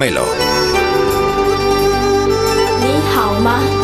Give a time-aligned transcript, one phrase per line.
[0.00, 0.22] Melo.
[2.80, 3.77] 你好吗？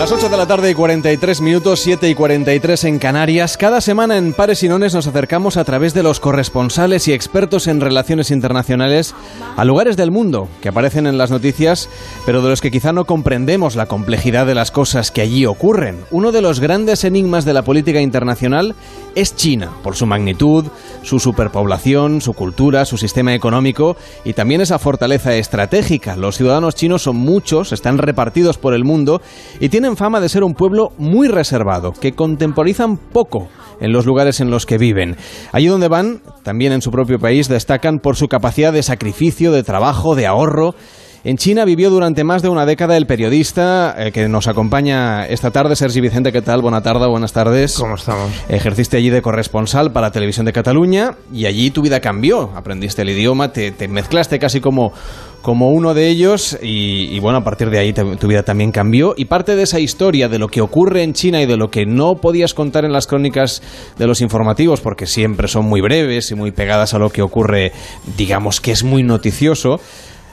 [0.00, 3.58] Las 8 de la tarde y 43 minutos, 7 y 43 en Canarias.
[3.58, 7.66] Cada semana en Pares y Nones nos acercamos a través de los corresponsales y expertos
[7.66, 9.14] en relaciones internacionales
[9.58, 11.90] a lugares del mundo que aparecen en las noticias,
[12.24, 16.00] pero de los que quizá no comprendemos la complejidad de las cosas que allí ocurren.
[16.10, 18.74] Uno de los grandes enigmas de la política internacional
[19.14, 20.64] es China, por su magnitud,
[21.02, 26.16] su superpoblación, su cultura, su sistema económico y también esa fortaleza estratégica.
[26.16, 29.20] Los ciudadanos chinos son muchos, están repartidos por el mundo
[29.58, 33.48] y tienen fama de ser un pueblo muy reservado, que contemporizan poco
[33.80, 35.16] en los lugares en los que viven.
[35.52, 39.62] Allí donde van, también en su propio país, destacan por su capacidad de sacrificio, de
[39.62, 40.74] trabajo, de ahorro.
[41.22, 45.50] En China vivió durante más de una década el periodista eh, que nos acompaña esta
[45.50, 46.32] tarde, Sergi Vicente.
[46.32, 46.62] ¿Qué tal?
[46.62, 47.76] Buena tarde, buenas tardes.
[47.78, 48.30] ¿Cómo estamos?
[48.48, 52.52] Ejerciste allí de corresponsal para Televisión de Cataluña y allí tu vida cambió.
[52.56, 54.94] Aprendiste el idioma, te, te mezclaste casi como,
[55.42, 59.14] como uno de ellos y, bueno, a partir de ahí tu vida también cambió.
[59.16, 61.86] Y parte de esa historia de lo que ocurre en China y de lo que
[61.86, 63.62] no podías contar en las crónicas
[63.98, 67.72] de los informativos, porque siempre son muy breves y muy pegadas a lo que ocurre,
[68.16, 69.80] digamos que es muy noticioso.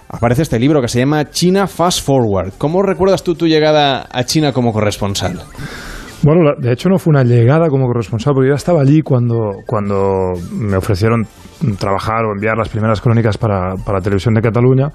[0.10, 2.54] Aparece este libro que se llama China Fast Forward.
[2.58, 5.42] ¿Cómo recuerdas tú tu llegada a China como corresponsal?
[6.24, 10.34] Bueno, de hecho no fue una llegada como corresponsal, porque yo estaba allí cuando, cuando
[10.52, 11.26] me ofrecieron
[11.80, 14.90] trabajar o enviar las primeras crónicas para, para Televisión de Cataluña.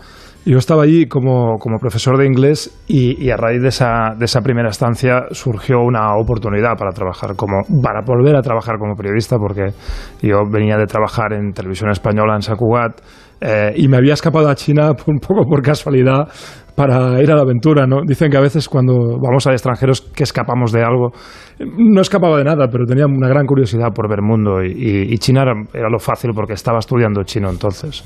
[0.45, 4.25] Yo estaba allí como, como profesor de inglés y, y a raíz de esa, de
[4.25, 9.37] esa primera estancia surgió una oportunidad para trabajar como, para volver a trabajar como periodista,
[9.39, 9.69] porque
[10.21, 13.01] yo venía de trabajar en televisión española en Sacugat
[13.45, 16.29] eh, y me había escapado a China un poco por casualidad
[16.75, 18.01] para ir a la aventura, ¿no?
[18.07, 21.11] Dicen que a veces cuando vamos a extranjeros que escapamos de algo,
[21.77, 25.43] no escapaba de nada, pero tenía una gran curiosidad por ver mundo y, y- China
[25.43, 28.03] era, era lo fácil porque estaba estudiando chino entonces.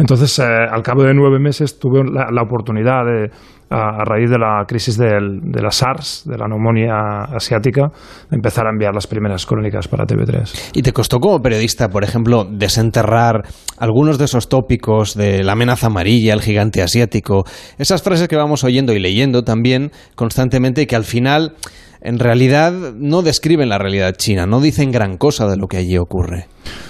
[0.00, 3.30] Entonces, eh, al cabo de nueve meses tuve la, la oportunidad de,
[3.70, 7.90] a, raíz de la crisis del- de la SARS, de la neumonía asiática,
[8.30, 10.70] empezar a enviar las primeras crónicas para TV3.
[10.74, 13.42] ¿Y te costó como periodista, por ejemplo, desenterrar
[13.78, 17.44] algunos de esos tópicos de la amenaza amarilla, el gigante asiático,
[17.78, 21.54] esas frases que vamos oyendo y leyendo también constantemente y que al final,
[22.00, 25.98] en realidad, no describen la realidad china, no dicen gran cosa de lo que allí
[25.98, 26.46] ocurre?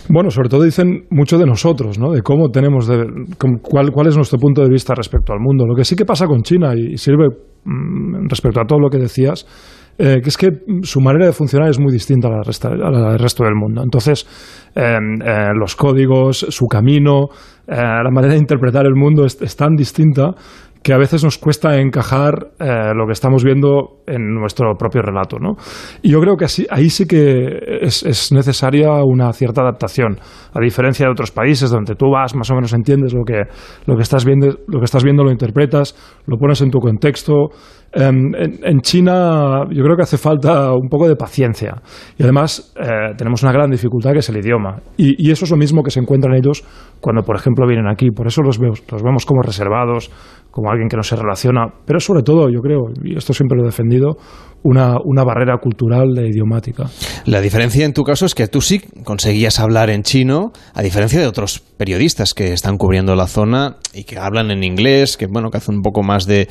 [0.09, 2.13] Bueno, sobre todo dicen mucho de nosotros, ¿no?
[2.13, 3.07] De cómo tenemos, de,
[3.39, 5.67] cuál, cuál es nuestro punto de vista respecto al mundo.
[5.67, 7.29] Lo que sí que pasa con China y, sirve
[7.65, 9.47] mm, respecto a todo lo que decías,
[10.01, 10.49] eh, que es que
[10.83, 13.83] su manera de funcionar es muy distinta a la, del resto del mundo.
[13.83, 14.27] Entonces,
[14.77, 17.27] eh, eh, los códigos, su camino,
[17.67, 20.31] la manera de interpretar el mundo es tan distinta
[20.83, 25.39] que a veces nos cuesta encajar eh, lo que estamos viendo en nuestro propio relato.
[25.39, 25.56] ¿no?
[26.03, 30.19] Y yo creo que así, ahí sí que es, es necesaria una cierta adaptación,
[30.53, 33.43] a diferencia de otros países donde tú vas, más o menos entiendes lo que,
[33.87, 35.94] lo que, estás, viendo, lo que estás viendo, lo interpretas,
[36.27, 37.50] lo pones en tu contexto.
[37.93, 41.75] Em, en, en China yo creo que hace falta un poco de paciencia.
[42.19, 44.76] Y además eh, tenemos una gran dificultad que es el idioma.
[44.97, 46.65] Y, y eso es lo mismo que se encuentran ellos
[47.00, 48.10] cuando por ejemplo vienen aquí.
[48.10, 50.10] Por eso los, vemos- los vemos como reservados
[50.50, 51.66] como alguien que no se relaciona.
[51.87, 54.16] Pero sobre todo yo creo y esto siempre lo he defendido
[54.65, 56.84] una, una barrera cultural e idiomática.
[57.27, 61.21] La diferencia en tu caso es que tú sí conseguías hablar en chino, a diferencia
[61.21, 65.50] de otros periodistas que están cubriendo la zona y que hablan en inglés, que bueno,
[65.50, 66.48] que hacen un poco más de...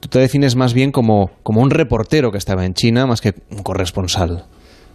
[0.00, 3.32] Tú te defines más bien como, como un reportero que estaba en China más que
[3.50, 4.44] un corresponsal.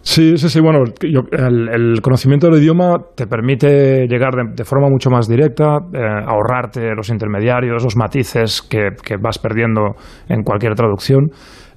[0.04, 0.60] Sí, sí, sí.
[0.60, 5.28] Bueno, yo- el, el conocimiento del idioma te permite llegar de, de forma mucho más
[5.28, 9.94] directa, eh, ahorrarte los intermediarios, los matices que, que vas perdiendo
[10.28, 11.30] en cualquier traducción.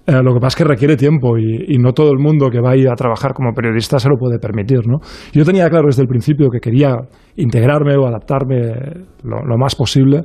[0.08, 2.62] Eh, lo que pasa es que requiere tiempo y, y no todo el mundo que
[2.62, 4.88] va a ir a trabajar como periodista se lo puede permitir.
[4.88, 4.98] ¿no?
[5.34, 6.96] Yo tenía claro desde el principio que quería
[7.36, 8.72] integrarme o adaptarme
[9.24, 10.22] lo, lo más posible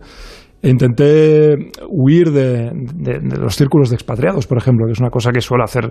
[0.63, 1.57] intenté
[1.89, 2.71] huir de,
[3.39, 5.87] los círculos de expatriados, por ejemplo, que es una cosa que suele hacer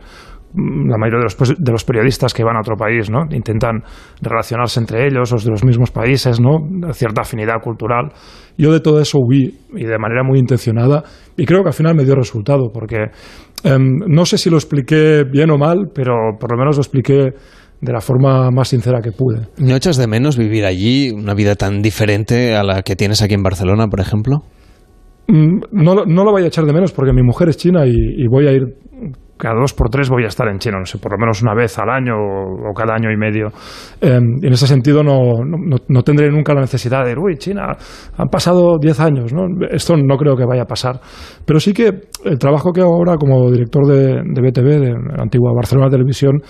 [0.54, 3.22] mm, la mayoría de los, pos- de los periodistas que van a otro país, ¿no?
[3.32, 3.82] Intentan
[4.22, 6.60] relacionarse entre ellos, los de los mismos países, ¿no?
[6.94, 8.12] Cierta afinidad cultural.
[8.58, 11.04] Yo de todo eso huí y de manera muy intencionada
[11.38, 12.98] y creo que al final me dio resultado porque
[13.64, 17.30] em, no sé si lo expliqué bien o mal, pero por lo menos lo expliqué
[17.82, 19.48] de la forma más sincera que pude.
[19.58, 23.34] ¿No echas de menos vivir allí una vida tan diferente a la que tienes aquí
[23.36, 24.44] en Barcelona, por ejemplo?
[25.30, 27.86] Mm, No, lo- no lo voy a echar de menos porque mi mujer es china
[27.86, 28.64] y, voy a ir
[29.38, 31.54] cada dos por tres voy a estar en China, no sé, por lo menos una
[31.54, 33.48] vez al año o, cada año y medio.
[34.02, 37.68] Eh, en ese sentido no, no, no tendré nunca la necesidad de, uy, China,
[38.18, 39.44] han pasado diez años, ¿no?
[39.72, 41.00] Esto no creo que vaya a pasar.
[41.46, 45.24] Pero sí que el trabajo que hago ahora como director de, de BTV, de la
[45.24, 46.42] antigua Barcelona Televisión,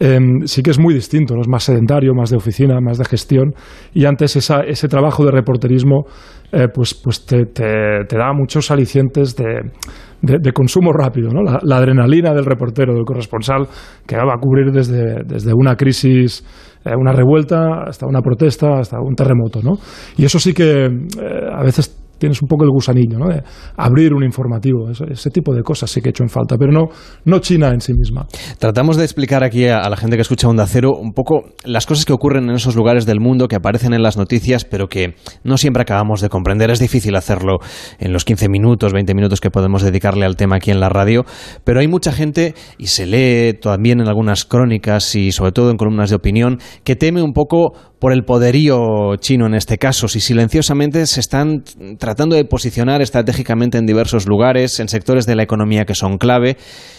[0.00, 1.40] em, sí que es muy distinto, ¿no?
[1.40, 3.54] es más sedentario, más de oficina, más de gestión,
[3.92, 6.04] y antes esa, ese trabajo de reporterismo
[6.50, 9.70] eh, pues, pues te, te, da muchos alicientes de,
[10.22, 11.42] de, consumo rápido, ¿no?
[11.42, 13.66] La, adrenalina del reportero, del corresponsal,
[14.06, 16.42] que va a cubrir desde, desde una crisis,
[16.86, 19.72] eh, una revuelta, hasta una protesta, hasta un terremoto, ¿no?
[20.16, 20.90] Y eso sí que eh,
[21.52, 23.28] a veces tienes un poco el gusanillo, ¿no?
[23.28, 23.42] De
[23.76, 26.88] abrir un informativo, ese, tipo de cosas sí que he hecho en falta, pero no,
[27.24, 28.26] no China en sí misma.
[28.58, 32.04] Tratamos de explicar aquí a, la gente que escucha Onda Cero un poco las cosas
[32.04, 35.56] que ocurren en esos lugares del mundo que aparecen en las noticias, pero que no
[35.58, 36.70] siempre acabamos de comprender.
[36.70, 37.58] Es difícil hacerlo
[37.98, 41.24] en los 15 minutos, 20 minutos que podemos dedicarle al tema aquí en la radio,
[41.64, 45.76] pero hay mucha gente, y se lee también en algunas crónicas y sobre todo en
[45.76, 50.20] columnas de opinión, que teme un poco por el poderío chino en este caso, si
[50.20, 51.64] silenciosamente se están
[52.08, 56.56] tratando de posicionar estratégicamente en diversos lugares, en sectores de la economía que son clave,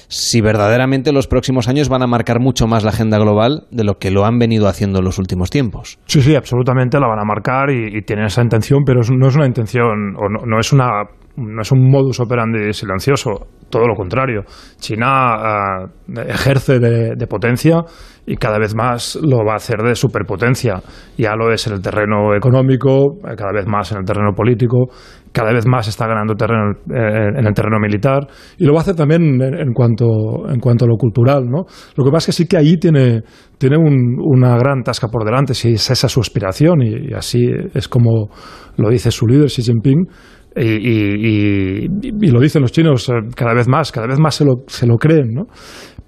[0.07, 3.97] si verdaderamente los próximos años van a marcar mucho más la agenda global de lo
[3.97, 5.97] que lo han venido haciendo en los últimos tiempos.
[6.05, 9.47] Sí, sí, absolutamente la van a marcar y, tienen esa intención, pero no es una
[9.47, 11.05] intención o no es una
[11.39, 14.43] no es un modus operandi silencioso, todo lo contrario.
[14.77, 17.83] China eh, ejerce de, potencia
[18.25, 20.81] y cada vez más lo va a hacer de superpotencia.
[21.17, 24.87] Ya lo es en el terreno económico, eh, cada vez más en el terreno político,
[25.31, 28.27] cada vez más está ganando terreno eh, en el terreno militar
[28.57, 31.45] y lo va a hacer también en, cuanto, en cuanto a lo cultural.
[31.45, 31.65] ¿no?
[31.95, 33.21] Lo que pasa es que sí que ahí tiene,
[33.57, 38.29] tiene una gran tasca por delante, si es esa su aspiración y así es como
[38.77, 40.07] lo dice su líder Xi Jinping
[40.55, 41.87] y,
[42.31, 44.97] lo dicen los chinos eh, cada vez más, cada vez más se lo, se lo
[44.97, 45.43] creen, ¿no?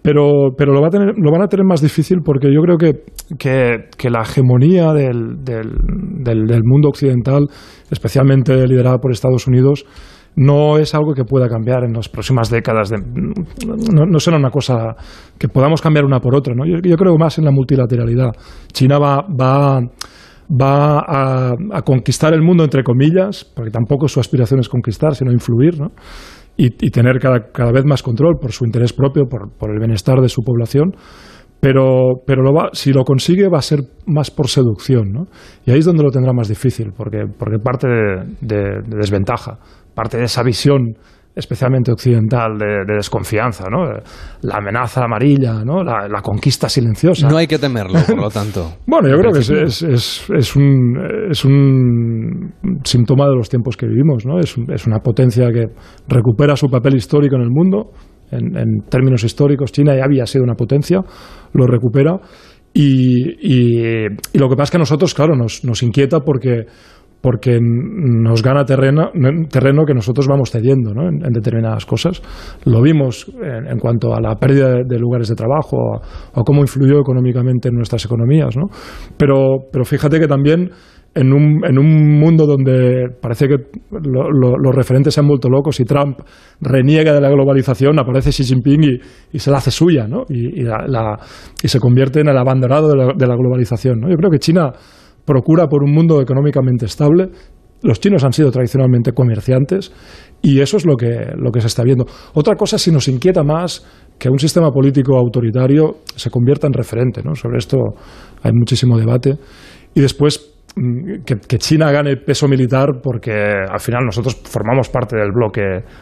[0.01, 2.77] Pero, pero lo, va a tener, lo van a tener más difícil porque yo creo
[2.77, 3.03] que,
[3.37, 7.45] que, la hegemonía del, del, mundo occidental,
[7.91, 9.85] especialmente liderada por Estados Unidos,
[10.35, 12.91] no es algo que pueda cambiar en las próximas décadas.
[12.91, 14.95] No, no, será una cosa
[15.37, 16.55] que podamos cambiar una por otra.
[16.55, 16.65] ¿no?
[16.65, 18.31] Yo, yo creo más en la multilateralidad.
[18.73, 19.81] China va, va
[20.51, 25.79] va a, conquistar el mundo, entre comillas, porque tampoco su aspiración es conquistar, sino influir,
[25.79, 25.89] ¿no?
[26.57, 30.41] y, tener cada, vez más control por su interés propio, por, el bienestar de su
[30.43, 30.91] población.
[31.59, 35.25] Pero, pero lo va, si lo consigue va a ser más por seducción, ¿no?
[35.63, 39.59] Y ahí es donde lo tendrá más difícil, porque, porque parte de desventaja,
[39.93, 40.95] parte de esa visión
[41.35, 43.85] especialmente occidental, de, desconfianza, ¿no?
[44.41, 45.83] La amenaza amarilla, ¿no?
[45.83, 47.27] La, conquista silenciosa.
[47.29, 48.73] No hay que temerlo, por lo tanto.
[48.85, 53.87] bueno, yo creo que es, es, es, un, es un síntoma de los tiempos que
[53.87, 54.39] vivimos, ¿no?
[54.39, 55.67] Es, es una potencia que
[56.07, 57.91] recupera su papel histórico en el mundo.
[58.31, 61.01] En, términos históricos, China ya había sido una potencia,
[61.53, 62.17] lo recupera.
[62.73, 66.65] Y, y, y, lo que pasa es que a nosotros, claro, nos, nos inquieta porque
[67.21, 69.11] porque nos gana terreno,
[69.49, 71.07] terreno que nosotros vamos cediendo ¿no?
[71.07, 72.21] en, determinadas cosas.
[72.65, 75.77] Lo vimos en, cuanto a la pérdida de, lugares de trabajo
[76.33, 78.57] o, cómo influyó económicamente en nuestras economías.
[78.57, 78.67] ¿no?
[79.17, 80.71] Pero, pero fíjate que también
[81.13, 83.55] en un, en un mundo donde parece que
[83.91, 86.19] los referentes se han vuelto locos y Trump
[86.61, 88.99] reniega de la globalización, aparece Xi Jinping y,
[89.33, 90.23] y se la hace suya ¿no?
[90.29, 91.19] y, la,
[91.61, 93.99] y, se convierte en el abandonado de la, de la globalización.
[93.99, 94.09] ¿no?
[94.09, 94.71] Yo creo que China
[95.25, 97.29] procura por un mundo económicamente estable.
[97.83, 99.91] Los chinos han sido tradicionalmente comerciantes
[100.41, 102.05] y eso es lo que, lo que se está viendo.
[102.33, 103.85] Otra cosa, si nos inquieta más
[104.21, 107.23] que un sistema político autoritario se convierta en referente.
[107.23, 107.33] ¿no?
[107.33, 107.77] Sobre esto
[108.43, 109.33] hay muchísimo debate.
[109.95, 115.31] Y después, mm, que, China gane peso militar porque al final nosotros formamos parte del
[115.31, 115.61] bloque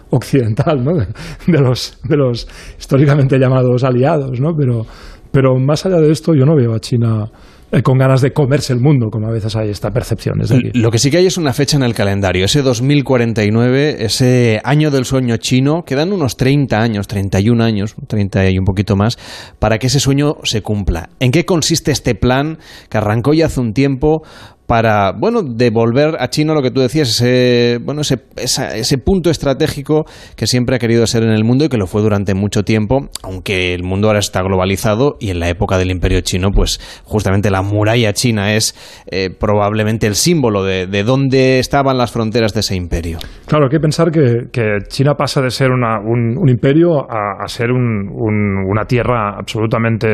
[0.10, 0.97] occidental, ¿no?
[1.47, 2.45] de, los, de los
[2.78, 4.42] históricamente llamados aliados.
[4.42, 4.54] ¿no?
[4.54, 4.81] Pero,
[5.31, 7.31] pero más allá de esto, yo no veo a China
[7.83, 10.40] con ganas de comerse el mundo, como a veces hay esta percepción.
[10.73, 14.92] Lo que sí que hay es una fecha en el calendario, ese 2049, ese año
[14.92, 19.18] del sueño chino, quedan unos 30 años, 31 años, 30 y un poquito más,
[19.59, 21.09] para que ese sueño se cumpla.
[21.19, 22.57] ¿En qué consiste este plan
[22.90, 24.23] que arrancó ya hace un tiempo
[24.69, 30.06] para, bueno, devolver a China lo que tú decías, ese, bueno, ese, ese punto estratégico
[30.35, 33.09] que siempre ha querido ser en el mundo y que lo fue durante mucho tiempo,
[33.23, 37.49] aunque el mundo ahora está globalizado y en la época del imperio chino, pues justamente
[37.49, 38.76] la muralla china es
[39.09, 43.18] eh, probablemente el símbolo de, de, dónde estaban las fronteras de ese imperio.
[43.47, 47.47] Claro, hay que pensar que, que China pasa de ser una, un, imperio a, a
[47.47, 48.07] ser un,
[48.69, 50.07] una tierra absolutamente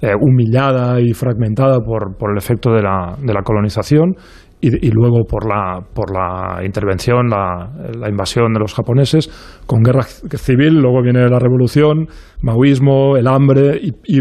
[0.00, 4.14] eh, humillada y fragmentada por, por el efecto de la, de la colonización
[4.60, 9.28] y, luego por la, por la intervención, la, invasión de los japoneses,
[9.66, 12.08] con guerra civil, luego viene la revolución,
[12.42, 14.20] maoísmo, el hambre, y,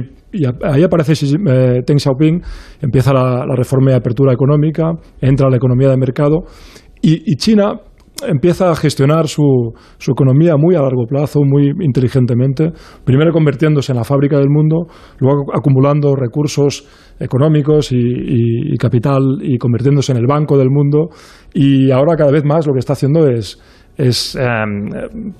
[0.63, 2.41] ahí aparece eh, Deng Xiaoping,
[2.81, 4.91] empieza la, reforma y apertura económica,
[5.21, 6.43] entra la economía de mercado,
[7.01, 7.79] y, China
[8.27, 12.71] empieza a gestionar su, su, economía muy a largo plazo, muy inteligentemente,
[13.03, 14.87] primero convirtiéndose en la fábrica del mundo,
[15.19, 16.87] luego acumulando recursos
[17.19, 21.09] económicos y capital y convirtiéndose en el banco del mundo,
[21.53, 23.59] y ahora cada vez más lo que está haciendo es
[23.97, 24.89] es em,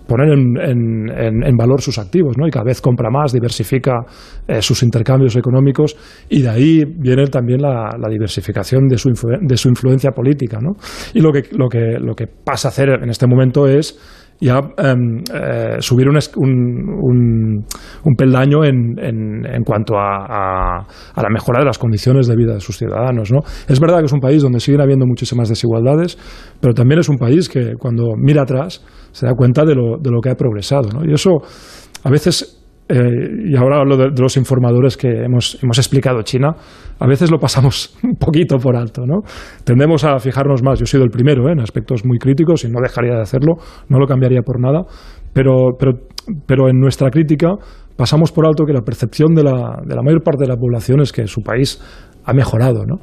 [0.08, 2.48] poner en, valor sus activos, ¿no?
[2.48, 4.06] Y cada vez compra más, diversifica
[4.48, 5.96] eh, sus intercambios económicos
[6.30, 9.10] y de ahí viene también la, diversificación de su,
[9.42, 10.74] de su influencia política, ¿no?
[11.14, 13.98] Y lo que, lo, que, lo que pasa a hacer en este momento es
[14.46, 17.66] ya em, eh, subir un, un,
[18.04, 20.86] un, peldaño en, en, en cuanto a,
[21.16, 23.32] a, la mejora de las condiciones de vida de sus ciudadanos.
[23.32, 23.40] ¿no?
[23.68, 26.18] Es verdad que es un país donde siguen habiendo muchísimas desigualdades,
[26.62, 30.12] pero también es un país que cuando mira atrás se da cuenta de lo, de
[30.12, 30.90] lo que ha progresado.
[30.90, 31.04] ¿no?
[31.04, 31.42] Y eso
[32.04, 36.56] a veces eh, y ahora hablo de, los informadores que hemos, hemos, explicado China,
[37.00, 39.22] a veces lo pasamos un poquito por alto, ¿no?
[39.64, 41.54] Tendemos a fijarnos más, yo he sido el primero ¿eh?
[41.54, 43.56] en aspectos muy críticos y no dejaría de hacerlo,
[43.90, 44.84] no lo cambiaría por nada,
[45.34, 45.94] pero, pero,
[46.46, 47.56] pero en nuestra crítica
[47.98, 51.02] pasamos por alto que la percepción de la, de la mayor parte de la población
[51.02, 51.82] es que su país
[52.24, 52.86] ha mejorado.
[52.86, 52.98] ¿no?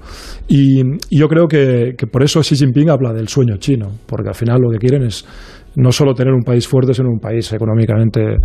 [0.47, 4.29] Y, y, yo creo que, que, por eso Xi Jinping habla del sueño chino, porque
[4.29, 5.27] al final lo que quieren es
[5.75, 8.37] no solo tener un país fuerte, sino un país económicamente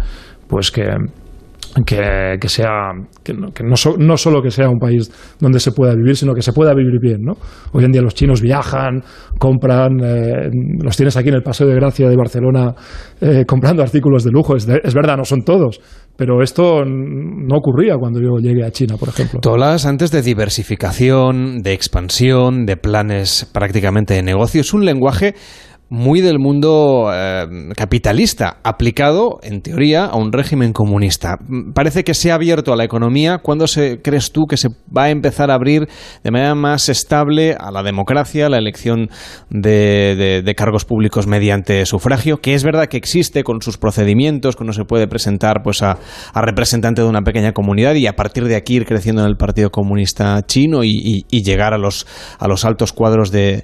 [0.48, 0.88] pues que,
[1.86, 2.92] que, que, sea
[3.24, 6.42] que, no, que no, solo que sea un país donde se pueda vivir, sino que
[6.42, 7.22] se pueda vivir bien.
[7.22, 7.34] ¿no?
[7.74, 9.02] Hoy en día los chinos viajan,
[9.38, 10.50] compran, eh,
[10.84, 12.74] los tienes aquí en el Paseo de Gracia de Barcelona
[13.22, 14.56] eh, comprando artículos de lujo.
[14.56, 15.80] Es, es, verdad, no son todos,
[16.16, 19.40] pero esto no ocurría cuando yo llegué a China, por ejemplo.
[19.42, 24.62] Tú hablas antes de diversificación, de expansión, de planes prácticamente de negocio.
[24.62, 25.36] Es un lenguaje
[25.89, 31.38] muy del mundo eh, capitalista, aplicado, en teoría, a un régimen comunista.
[31.74, 33.38] Parece que se ha abierto a la economía.
[33.38, 35.88] ¿Cuándo se, crees tú que se va a empezar a abrir
[36.24, 39.10] de manera más estable a la democracia, a la elección
[39.50, 42.38] de, cargos públicos mediante sufragio?
[42.38, 45.98] Que es verdad que existe con sus procedimientos, que uno se puede presentar pues, a,
[46.36, 49.70] representante de una pequeña comunidad y a partir de aquí ir creciendo en el Partido
[49.70, 52.06] Comunista chino y, llegar a los,
[52.39, 53.63] a los altos cuadros del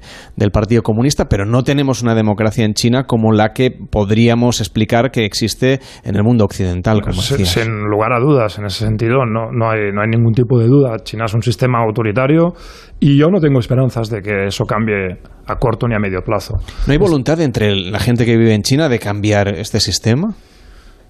[0.53, 5.25] Partido Comunista, pero no tenemos una democracia en China como la que podríamos explicar que
[5.25, 9.69] existe en el mundo occidental, como Sin lugar a dudas, en ese sentido no, no,
[9.69, 10.97] hay, no hay ningún tipo de duda.
[11.03, 12.53] China es un sistema autoritario
[12.99, 15.17] y yo no tengo esperanzas de que eso cambie
[15.47, 16.55] a corto ni a medio plazo.
[16.87, 20.35] ¿No hay voluntad entre la gente que vive en China de cambiar este sistema?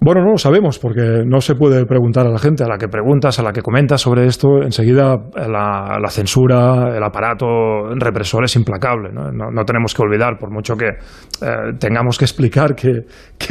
[0.06, 2.66] Bueno, no lo sabemos porque no se puede preguntar a la gente.
[2.66, 7.46] A la que preguntas, a la que comentas sobre esto, enseguida la, censura, el aparato
[7.96, 9.14] represor es implacable.
[9.14, 13.06] No, no, tenemos que olvidar, por mucho que eh, tengamos que explicar que,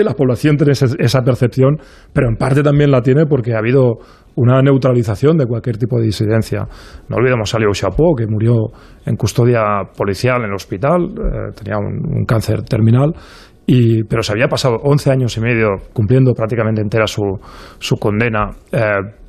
[0.04, 1.78] la población tiene esa percepción,
[2.12, 4.00] pero en parte también la tiene porque ha habido
[4.34, 6.66] una neutralización de cualquier tipo de disidencia.
[7.08, 8.54] No olvidemos a Liu Xiaobo, que murió
[9.06, 9.62] en custodia
[9.96, 13.12] policial en el hospital, eh, tenía un, cáncer terminal
[13.66, 17.22] y, pero se había pasado 11 años y medio cumpliendo prácticamente entera su,
[17.78, 18.80] su condena eh,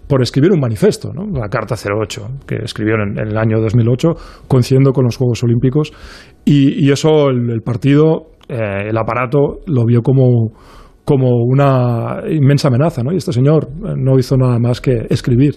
[0.07, 1.25] por escribir un manifiesto, ¿no?
[1.39, 4.09] la Carta 08, que escribió en, el año 2008,
[4.47, 5.93] coincidiendo con los Juegos Olímpicos.
[6.45, 10.51] Y, eso el, partido, eh, el aparato, lo vio como,
[11.05, 13.13] como una inmensa amenaza, ¿no?
[13.13, 15.55] Y este señor eh, no hizo nada más que escribir.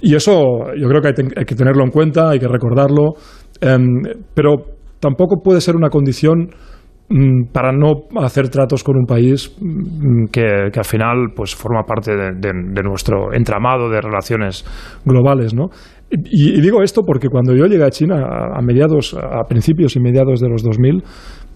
[0.00, 3.14] Y eso yo creo que hay, hay que tenerlo en cuenta, hay que recordarlo,
[3.60, 3.76] eh,
[4.32, 6.50] pero tampoco puede ser una condición
[7.52, 12.82] para no hacer tratos con un país mm, que, al final pues forma parte de,
[12.82, 14.64] nuestro entramado de relaciones
[15.04, 15.68] globales, ¿no?
[16.10, 18.22] Y, digo esto porque cuando yo llegué a China
[18.54, 21.02] a, mediados, a principios y mediados de los 2000,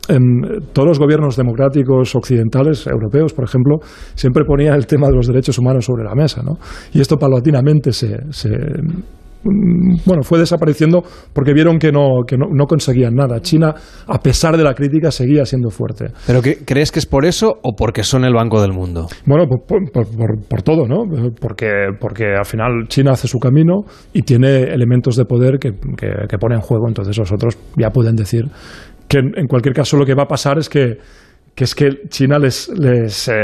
[0.08, 0.42] em,
[0.72, 3.78] todos los gobiernos democráticos occidentales, europeos, por ejemplo,
[4.14, 6.56] siempre ponían el tema de los derechos humanos sobre la mesa, ¿no?
[6.92, 9.02] Y esto paulatinamente se, Mm,
[9.44, 13.40] bueno, fue desapareciendo porque vieron que no, que no, conseguían nada.
[13.40, 13.74] China,
[14.06, 16.06] a pesar de la crítica, seguía siendo fuerte.
[16.26, 19.06] ¿Pero crees que es por eso o porque son el Banco del Mundo?
[19.26, 21.04] Bueno, por, todo, ¿no?
[21.40, 23.82] Porque, porque al final China hace su camino
[24.12, 28.14] y tiene elementos de poder que, que, pone en juego, entonces los otros ya pueden
[28.14, 28.44] decir
[29.08, 30.96] que en, cualquier caso lo que va a pasar es que,
[31.54, 32.68] que es que China les...
[32.68, 33.34] les eh,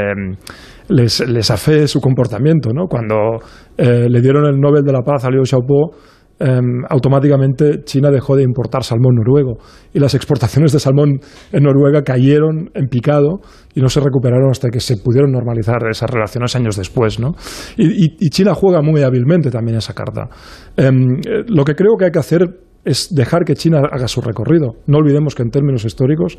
[0.88, 2.70] les, les afee su comportamiento.
[2.72, 2.86] ¿no?
[2.86, 3.38] Cuando
[3.76, 5.94] eh, le dieron el Nobel de la Paz a Liu Xiaobo,
[6.40, 9.58] em, automáticamente China dejó de importar salmón noruego
[9.92, 11.18] y las exportaciones de salmón
[11.52, 13.40] en Noruega cayeron en picado
[13.74, 17.18] y no se recuperaron hasta que se pudieron normalizar esas relaciones años después.
[17.18, 17.32] ¿no?
[17.76, 20.28] Y, China juega muy hábilmente también esa carta.
[20.76, 22.46] Em, eh, lo que creo que hay que hacer
[22.84, 24.76] es dejar que China haga su recorrido.
[24.86, 26.38] No olvidemos que en términos históricos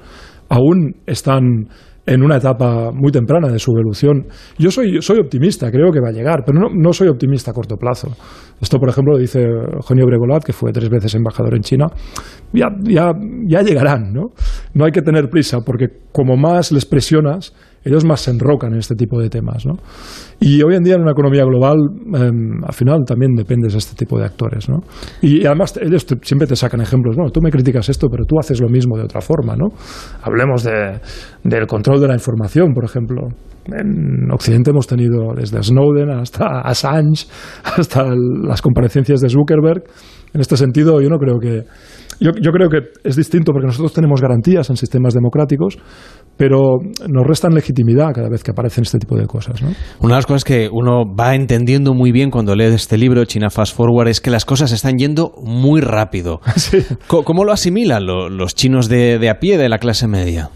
[0.49, 1.67] aún están
[2.09, 4.25] en una etapa muy temprana de su evolución.
[4.57, 8.07] Yo soy, optimista, creo que va a llegar, pero no, soy optimista a corto plazo.
[8.59, 11.85] Esto, por ejemplo, lo dice Eugenio Bregolat, que fue tres veces embajador en China.
[12.51, 14.31] Ya, ya llegarán, ¿no?
[14.73, 18.79] no hay que tener prisa, porque como más les presionas, ellos más se enrocan en
[18.79, 19.65] este tipo de temas.
[19.65, 19.73] ¿no?
[20.39, 21.77] Y hoy en día en una economía global,
[22.13, 24.69] em, al final también dependes de este tipo de actores.
[24.69, 24.79] ¿no?
[25.21, 27.15] Y, además ellos siempre te sacan ejemplos.
[27.15, 29.55] Bueno, tú me criticas esto, pero tú haces lo mismo de otra forma.
[29.55, 29.67] ¿no?
[30.21, 30.99] Hablemos de,
[31.43, 33.27] del control de la información, por ejemplo.
[33.65, 37.27] En Occidente hemos tenido desde Snowden hasta Assange,
[37.63, 39.83] hasta las comparecencias de Zuckerberg.
[40.33, 41.63] En este sentido, yo no creo que
[42.19, 45.77] yo, yo, creo que es distinto porque nosotros tenemos garantías en sistemas democráticos,
[46.37, 49.61] pero nos restan legitimidad cada vez que aparecen este tipo de cosas.
[49.61, 49.69] ¿no?
[49.99, 53.49] Una de las cosas que uno va entendiendo muy bien cuando lee este libro, China
[53.49, 56.41] Fast Forward, es que las cosas están yendo muy rápido.
[56.59, 56.85] Sí.
[57.07, 60.49] ¿Cómo, lo asimilan los chinos de, de a pie de la clase media?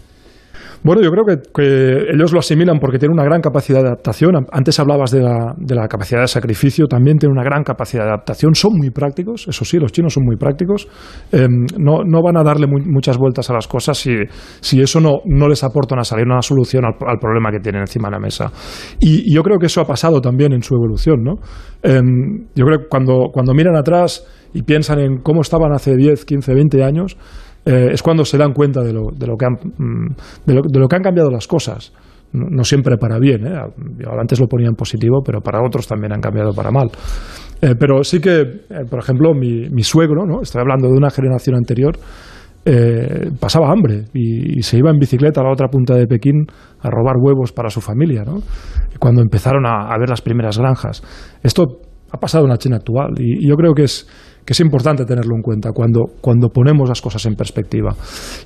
[0.84, 4.34] Bueno, yo creo que, ellos lo asimilan porque tienen una gran capacidad de adaptación.
[4.52, 8.10] Antes hablabas de la, de la, capacidad de sacrificio, también tienen una gran capacidad de
[8.10, 8.54] adaptación.
[8.54, 10.86] Son muy prácticos, eso sí, los chinos son muy prácticos.
[11.32, 14.14] Em, no, no, van a darle muchas vueltas a las cosas si,
[14.60, 18.08] si eso no, no, les aporta una salida, una solución al, problema que tienen encima
[18.08, 18.52] de la mesa.
[19.00, 21.24] Y, yo creo que eso ha pasado también en su evolución.
[21.24, 21.36] ¿no?
[21.82, 26.26] Em, yo creo que cuando, cuando miran atrás y piensan en cómo estaban hace 10,
[26.26, 27.16] 15, 20 años,
[27.66, 30.88] eh, es cuando se dan cuenta de lo, de lo, que, han, mm, de lo,
[30.88, 31.92] que han cambiado las cosas.
[32.32, 33.56] No, siempre para bien, ¿eh?
[34.20, 36.88] antes lo ponía en positivo, pero para otros también han cambiado para mal.
[37.62, 40.42] Eh, pero sí que, eh, por ejemplo, mi, mi, suegro, ¿no?
[40.42, 41.96] estoy hablando de una generación anterior,
[43.38, 46.46] pasaba hambre y, se iba en bicicleta a la otra punta de Pekín
[46.80, 48.24] a robar huevos para su familia.
[48.24, 48.38] ¿no?
[48.98, 51.02] Cuando empezaron a, a ver las primeras granjas.
[51.42, 51.66] Esto
[52.14, 54.06] ha pasado en la China actual y yo creo que es
[54.44, 57.94] que es importante tenerlo en cuenta cuando, cuando ponemos las cosas en perspectiva.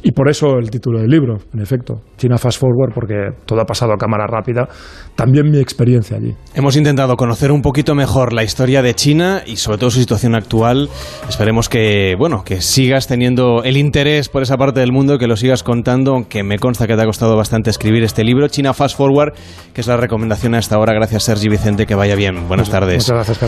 [0.02, 3.64] Y por eso el título del libro, en efecto, China Fast Forward, porque todo ha
[3.64, 4.68] pasado a cámara rápida,
[5.16, 6.34] también mi experiencia allí.
[6.54, 10.34] Hemos intentado conocer un poquito mejor la historia de China y sobre todo su situación
[10.34, 10.88] actual.
[11.28, 15.36] Esperemos que, bueno, que sigas teniendo el interés por esa parte del mundo, que lo
[15.36, 18.96] sigas contando, aunque me consta que te ha costado bastante escribir este libro, China Fast
[18.96, 19.32] Forward,
[19.74, 20.92] que es la recomendación a esta hora.
[20.92, 22.46] Gracias, Sergi Vicente, que vaya bien.
[22.46, 23.04] Buenas tardes.
[23.04, 23.36] Muchas gracias,